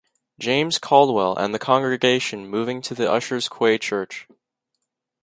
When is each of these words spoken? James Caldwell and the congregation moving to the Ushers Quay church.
James 0.39 0.79
Caldwell 0.79 1.35
and 1.37 1.53
the 1.53 1.59
congregation 1.59 2.47
moving 2.47 2.81
to 2.81 2.95
the 2.95 3.07
Ushers 3.07 3.47
Quay 3.47 3.77
church. 3.77 4.27